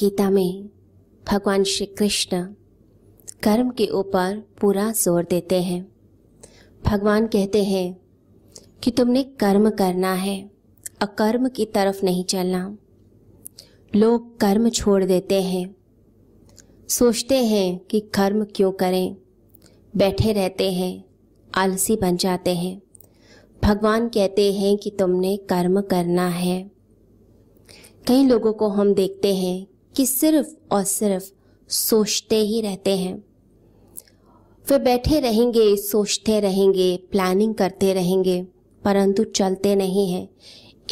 [0.00, 0.68] गीता में
[1.32, 2.42] भगवान श्री कृष्ण
[3.42, 5.92] कर्म के ऊपर पूरा ज़ोर देते हैं।
[6.86, 7.96] भगवान कहते हैं
[8.82, 10.50] कि तुमने कर्म करना है,
[11.00, 12.76] अकर्म की तरफ़ नहीं चलना।
[13.96, 15.76] लोग कर्म छोड़ देते हैं।
[16.88, 19.16] सोचते हैं कि कर्म क्यों करें,
[19.96, 21.04] बैठे रहते हैं,
[21.54, 22.82] आलसी बन जाते हैं।
[23.64, 26.70] भगवान कहते हैं कि तुमने कर्म करना है।
[28.06, 29.66] कई लोगों को हम देखते हैं
[29.96, 31.32] कि सिर्फ़ और सिर्फ़
[31.68, 33.24] सोचते ही रहते हैं।
[34.70, 38.46] वे बैठे रहेंगे, सोचते रहेंगे प्लानिंग करते रहेंगे,
[38.84, 40.28] परंतु चलते नहीं हैं।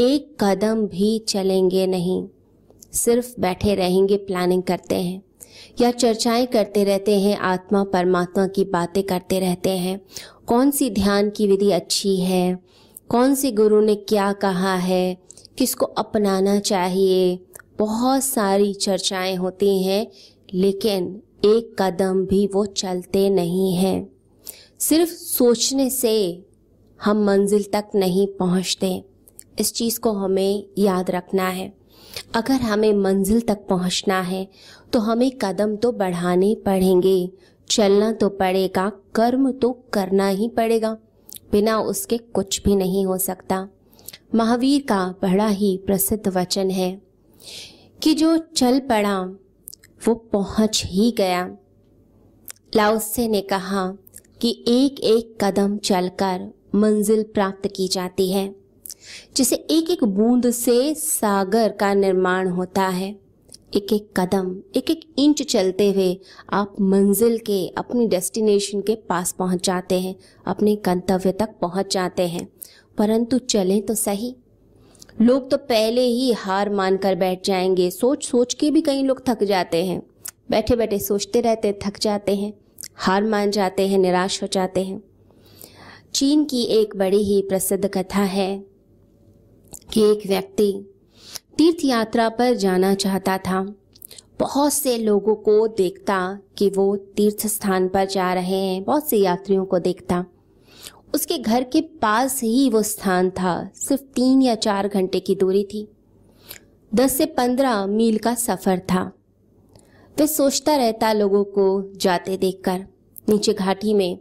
[0.01, 2.29] एक कदम भी चलेंगे नहीं।
[2.93, 5.23] सिर्फ़ बैठे रहेंगे प्लानिंग करते हैं।
[5.81, 10.01] या चर्चाएँ करते रहते हैं, आत्मा परमात्मा की बातें करते रहते हैं।
[10.47, 12.59] कौन सी ध्यान की विधि अच्छी है?
[13.09, 15.19] कौन सी गुरु ने क्या कहा है?
[15.59, 17.39] किसको अपनाना चाहिए?
[17.79, 20.07] बहुत सारी चर्चाएँ होती हैं,
[20.55, 24.09] लेकिन एक कदम भी वो चलते नहीं हैं।
[24.81, 26.45] सिर्फ़ सोचने से
[27.01, 29.03] हम मंजिल तक नहीं पहुँचते।
[29.59, 31.73] इस चीज़ को हमें याद रखना है।
[32.35, 34.47] अगर हमें मंजिल तक पहुँचना है
[34.93, 37.31] तो हमें कदम तो बढ़ाने पड़ेंगे,
[37.69, 40.97] चलना तो पड़ेगा, कर्म तो करना ही पड़ेगा,
[41.53, 43.69] बिना उसके कुछ भी नहीं हो सकता।
[44.35, 47.04] महावीर का बड़ा ही प्रसिद्ध वचन है
[48.03, 49.21] कि जो चल पड़ा,
[50.07, 51.57] वो पहुँच ही गया।
[52.77, 53.97] लाओसे ने कहा
[54.41, 58.57] कि एक एक कदम चलकर मंजिल प्राप्त की जाती है,
[59.37, 63.25] जिसे एक एक बूंद से सागर का निर्माण होता है।
[63.75, 66.21] एक एक कदम एक एक इंच चलते हुए
[66.53, 70.17] आप मंजिल के, अपनी डेस्टिनेशन के पास पहुँच जाते हैं,
[70.47, 72.49] अपने गंतव्य तक पहुँच जाते हैं।
[72.99, 74.37] परंतु चलें तो सही।
[75.21, 79.27] लोग तो पहले ही हार मान कर बैठ जाएँगे। सोच सोच के भी कई लोग
[79.29, 80.03] थक जाते हैं।
[80.51, 82.53] बैठे बैठे सोचते रहते, थक जाते हैं,
[82.95, 85.03] हार मान जाते हैं, निराश हो जाते हैं।
[86.15, 88.65] चीन की एक बड़ी ही प्रसिद्ध कथा है
[89.93, 90.85] कि एक व्यक्ति
[91.59, 93.75] तीर्थ यात्रा पर जाना चाहता था।
[94.41, 99.17] बहुत से लोगों को देखता कि वो तीर्थ स्थान पर जा रहे हैं, बहुत से
[99.17, 100.25] यात्रियों को देखता।
[101.15, 105.65] उसके घर के पास ही वो स्थान था। सिर्फ़ तीन या चार घंटे की दूरी
[105.65, 105.89] थी।
[106.95, 109.13] दस से पंद्रह मील का सफ़र था।
[110.21, 112.87] वह सोचता रहता लोगों को जाते देखकर।
[113.29, 114.19] नीचे घाटी में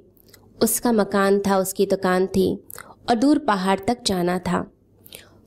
[0.63, 2.63] उसका मकान था, उसकी दुकान थी
[3.09, 4.71] और दूर पहाड़ तक जाना था।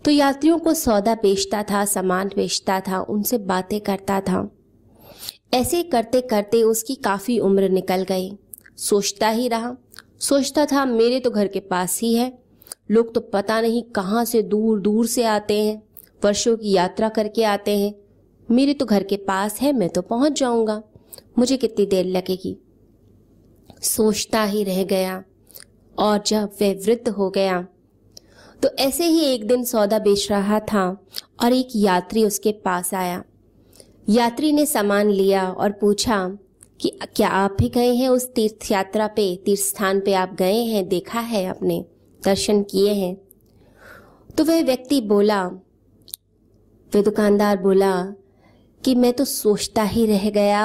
[0.04, 4.56] तो यात्रियों को सौदा बेचता था, सामान बेचता था, उनसे बातें करता था।
[5.54, 8.38] ऐसे करते करते उसकी काफ़ी उम्र निकल गई।
[8.76, 9.76] सोचता ही रहा
[10.20, 12.32] सोचता था, मेरे तो घर के पास ही है।
[12.90, 15.82] लोग तो पता नहीं कहाँ से दूर दूर से आते हैं।
[16.22, 17.94] वर्षों की यात्रा करके आते हैं।
[18.48, 20.82] मेरे तो घर के पास है, मैं तो पहुँच जाऊँगा।
[21.38, 22.56] मुझे कितनी देर लगेगी?
[23.82, 25.22] सोचता ही रह गया,
[25.98, 27.66] और जब वह वृद्ध हो गया
[28.62, 30.88] तो ऐसे ही एक दिन सौदा बेच रहा था,
[31.42, 33.22] और एक यात्री उसके पास आया।
[34.08, 36.16] यात्री ने सामान लिया और पूछा
[36.80, 40.60] कि क्या आप भी गए हैं उस तीर्थ यात्रा पे तीर्थ स्थान पे आप गए
[40.64, 41.84] हैं, देखा है आपने,
[42.24, 43.16] दर्शन किए हैं?
[44.38, 45.46] तो वह व्यक्ति बोला,
[46.92, 48.02] वह दुकानदार बोला
[48.84, 50.64] कि मैं तो सोचता ही रह गया